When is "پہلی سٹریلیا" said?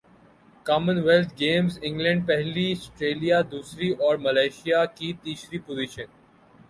2.27-3.41